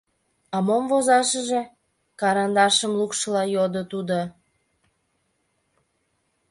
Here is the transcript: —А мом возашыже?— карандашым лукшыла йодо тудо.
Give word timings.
—А 0.55 0.57
мом 0.67 0.83
возашыже?— 0.91 1.61
карандашым 2.19 2.91
лукшыла 2.99 3.43
йодо 3.55 3.81
тудо. 3.91 4.19